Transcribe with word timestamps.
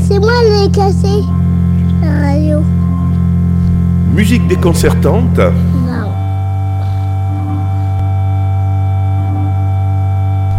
C'est 0.00 0.18
moi 0.18 0.32
qui 0.44 0.64
ai 0.64 0.70
cassé 0.70 1.22
la 2.02 2.28
radio. 2.28 2.58
Musique 4.12 4.46
déconcertante 4.48 5.38
Non. 5.38 6.10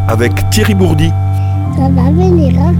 avec 0.08 0.50
Thierry 0.52 0.74
Bourdi. 0.74 1.10
Ça 1.76 1.90
va 1.90 2.12
venir, 2.12 2.54
hein 2.62 2.74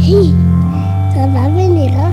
Hi, 0.00 0.34
ça 1.14 1.26
va 1.26 1.48
venir, 1.50 1.92
hein 1.98 2.12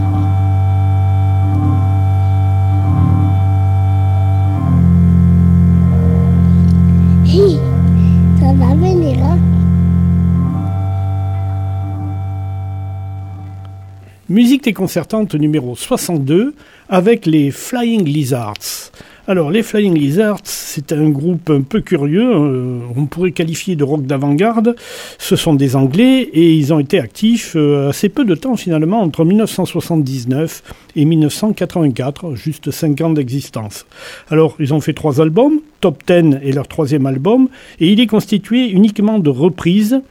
Hi, 7.26 7.56
ça 7.56 7.67
Musique 14.30 14.66
déconcertante 14.66 15.36
numéro 15.36 15.76
62 15.76 16.54
avec 16.90 17.26
les 17.26 17.52
Flying 17.52 18.04
Lizards. 18.04 18.92
Alors, 19.26 19.52
les 19.52 19.64
Flying 19.64 19.94
Lizards, 19.94 20.42
c'est 20.68 20.92
un 20.92 21.10
groupe 21.10 21.50
un 21.50 21.62
peu 21.62 21.80
curieux, 21.80 22.30
euh, 22.30 22.80
on 22.98 23.06
pourrait 23.06 23.32
qualifier 23.32 23.78
de 23.78 23.86
rock 23.86 24.06
d'avant-garde. 24.06 24.76
Ce 25.18 25.38
sont 25.38 25.54
des 25.54 25.78
Anglais 25.78 26.30
et 26.34 26.54
ils 26.54 26.74
ont 26.74 26.80
été 26.80 27.00
actifs 27.00 27.54
euh, 27.56 27.90
assez 27.90 28.10
peu 28.10 28.26
de 28.26 28.36
temps 28.36 28.58
finalement, 28.58 29.02
entre 29.02 29.24
1979 29.24 30.64
et 30.98 31.06
1984, 31.06 32.36
juste 32.36 32.72
5 32.72 33.00
ans 33.00 33.10
d'existence. 33.12 33.86
Alors, 34.30 34.56
ils 34.60 34.74
ont 34.74 34.82
fait 34.82 34.94
trois 34.94 35.22
albums, 35.22 35.62
Top 35.80 36.02
10 36.08 36.40
est 36.44 36.52
leur 36.54 36.68
troisième 36.68 37.06
album, 37.06 37.50
et 37.80 37.90
il 37.92 38.00
est 38.00 38.08
constitué 38.08 38.68
uniquement 38.70 39.20
de 39.20 39.30
reprises, 39.30 40.02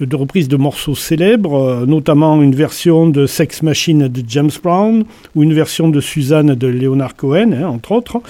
de 0.00 0.16
reprises 0.16 0.46
de 0.46 0.56
morceaux 0.56 0.94
célèbres, 0.94 1.54
euh, 1.56 1.86
notamment 1.86 2.40
une 2.40 2.54
version 2.54 3.08
de 3.08 3.26
Sex 3.26 3.62
Machine 3.62 4.06
de 4.06 4.22
James 4.28 4.50
Brown, 4.62 5.04
ou 5.34 5.42
une 5.42 5.54
version 5.54 5.88
de 5.88 6.00
Suzanne 6.00 6.54
de 6.54 6.68
Leonard 6.68 7.16
Cohen, 7.16 7.52
hein, 7.52 7.66
entre 7.66 7.92
autres. 7.92 8.20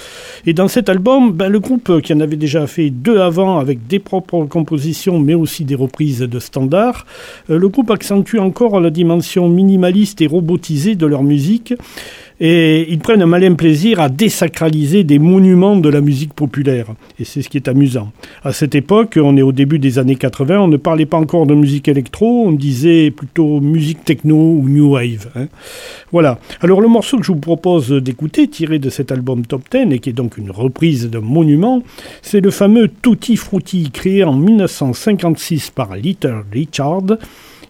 Et 0.47 0.55
dans 0.55 0.69
cet 0.69 0.89
album, 0.89 1.33
ben, 1.33 1.51
le 1.51 1.61
qui 1.79 2.13
en 2.13 2.21
avait 2.21 2.37
déjà 2.37 2.67
fait 2.67 2.91
deux 2.91 3.21
avant 3.21 3.59
avec 3.59 3.87
des 3.87 3.99
propres 3.99 4.45
compositions, 4.45 5.19
mais 5.19 5.35
aussi 5.35 5.65
des 5.65 5.75
reprises 5.75 6.21
de 6.21 6.39
standards, 6.39 7.07
euh, 7.51 7.59
le 7.59 7.69
groupe 7.69 7.91
accentue 7.91 8.39
encore 8.39 8.81
la 8.81 8.91
dimension 8.91 9.49
minimaliste 9.49 10.21
et 10.21 10.27
robotisée 10.27 10.95
de 10.95 11.07
leur 11.07 11.23
musique. 11.23 11.75
Et 12.41 12.87
ils 12.93 13.01
prennent 13.01 13.23
un 13.23 13.27
malin 13.27 13.55
plaisir 13.55 14.01
à 14.01 14.09
désacraliser 14.09 15.03
des 15.03 15.19
monuments 15.19 15.77
de 15.77 15.89
la 15.89 16.01
musique 16.01 16.35
populaire. 16.35 16.87
Et 17.19 17.25
c'est 17.25 17.43
ce 17.43 17.49
qui 17.49 17.57
est 17.57 17.67
amusant. 17.67 18.13
À 18.45 18.53
cette 18.53 18.77
époque, 18.77 19.19
on 19.21 19.37
est 19.37 19.43
au 19.43 19.51
début 19.51 19.81
des 19.81 19.99
années 19.99 20.15
80, 20.15 20.61
on 20.61 20.69
ne 20.69 20.77
parlait 20.77 21.07
pas 21.07 21.17
encore 21.17 21.47
de 21.47 21.55
musique 21.55 21.89
électro, 21.89 22.45
on 22.47 22.53
disait 22.53 23.11
plutôt 23.11 23.61
musique 23.61 24.05
techno 24.05 24.37
ou 24.37 24.69
new 24.69 24.93
wave. 24.93 25.29
hein. 25.35 25.49
Voilà. 26.13 26.39
Alors 26.61 26.81
le 26.81 26.89
morceau 26.89 27.19
que 27.19 27.25
je 27.25 27.33
vous 27.33 27.39
propose 27.39 27.91
d'écouter, 27.91 28.47
tiré 28.47 28.79
de 28.79 28.89
cet 28.89 29.11
album 29.11 29.45
Top 29.45 29.63
10, 29.73 29.93
et 29.93 29.99
qui 29.99 30.11
est 30.11 30.13
donc 30.13 30.39
une 30.39 30.51
reprise 30.53 31.11
de 31.11 31.19
monument, 31.19 31.83
c'est 32.23 32.41
le 32.41 32.51
fameux 32.53 32.89
Tutti 33.03 33.37
Frutti, 33.37 33.91
créé 33.91 34.23
en 34.23 34.35
1956 34.35 35.71
par 35.71 35.97
Little 35.97 36.45
Richard, 36.53 37.03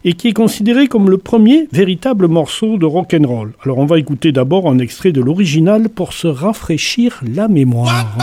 et 0.03 0.13
qui 0.13 0.29
est 0.29 0.33
considéré 0.33 0.87
comme 0.87 1.09
le 1.09 1.17
premier 1.17 1.67
véritable 1.71 2.27
morceau 2.27 2.77
de 2.77 2.85
rock 2.85 3.13
and 3.13 3.27
roll. 3.27 3.53
Alors 3.63 3.79
on 3.79 3.85
va 3.85 3.99
écouter 3.99 4.31
d'abord 4.31 4.69
un 4.69 4.79
extrait 4.79 5.11
de 5.11 5.21
l'original 5.21 5.89
pour 5.89 6.13
se 6.13 6.27
rafraîchir 6.27 7.21
la 7.23 7.47
mémoire. 7.47 8.17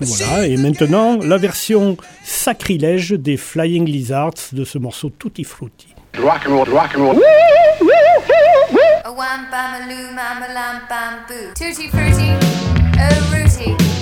Voilà, 0.00 0.46
et 0.46 0.56
maintenant 0.56 1.18
la 1.18 1.36
version 1.36 1.96
sacrilège 2.24 3.12
des 3.12 3.36
Flying 3.36 3.86
Lizards 3.86 4.34
de 4.52 4.64
ce 4.64 4.78
morceau 4.78 5.10
Tutti 5.10 5.44
Frutti. 5.44 5.94
Rock 6.18 6.42
and 6.46 6.56
roll, 6.56 6.68
rock 6.68 6.94
and 6.96 7.04
roll. 7.04 7.22
A 9.04 9.10
wham 9.10 9.46
bam 9.50 9.74
a 9.74 9.86
loo 9.88 10.12
mam 10.14 10.42
a 10.42 10.52
lam 10.52 10.80
bam 10.88 11.24
boo. 11.28 11.52
Tutti 11.54 11.88
frutti, 11.88 12.32
oh 12.98 13.32
rooty. 13.32 14.01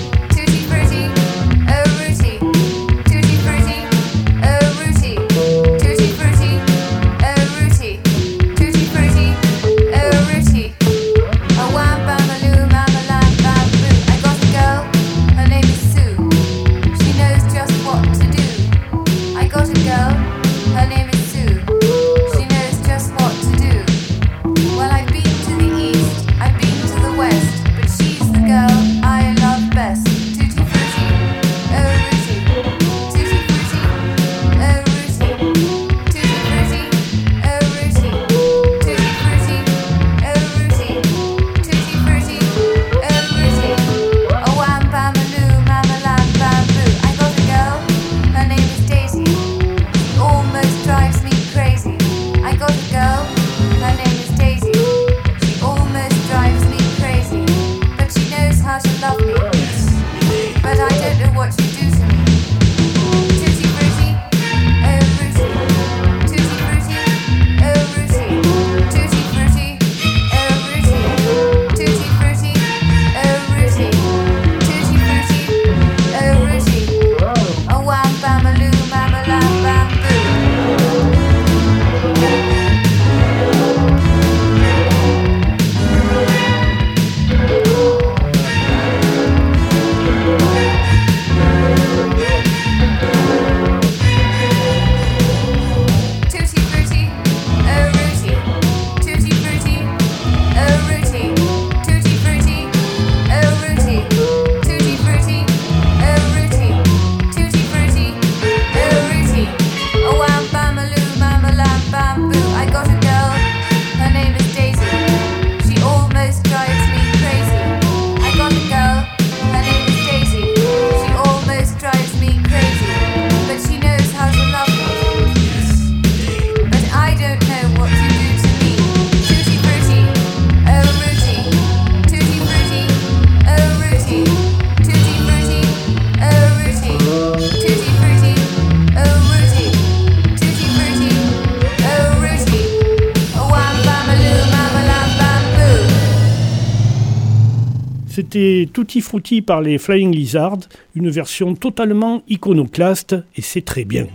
C'était 148.13 148.67
Tutti 148.73 148.99
Frutti 148.99 149.41
par 149.41 149.61
les 149.61 149.77
Flying 149.77 150.13
Lizards, 150.13 150.67
une 150.95 151.09
version 151.09 151.55
totalement 151.55 152.23
iconoclaste 152.27 153.15
et 153.37 153.41
c'est 153.41 153.61
très 153.61 153.85
bien. 153.85 154.05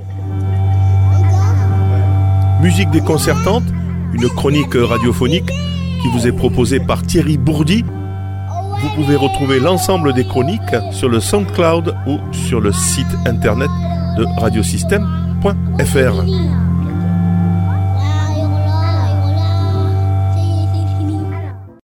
Musique 2.61 2.91
déconcertante, 2.91 3.63
une 4.13 4.29
chronique 4.29 4.75
radiophonique 4.75 5.47
qui 5.47 6.09
vous 6.13 6.27
est 6.27 6.37
proposée 6.37 6.79
par 6.79 7.07
Thierry 7.07 7.39
Bourdi. 7.39 7.85
Vous 8.83 8.91
pouvez 8.97 9.17
retrouver 9.17 9.61
l'ensemble 9.61 10.13
des 10.13 10.25
chroniques 10.25 10.77
sur 10.93 11.09
le 11.09 11.19
SoundCloud 11.19 11.97
ou 12.07 12.19
sur 12.35 12.61
le 12.61 12.73
site 12.73 13.07
internet 13.25 13.71
de 14.19 14.27
radiosystème.fr. 14.39 16.76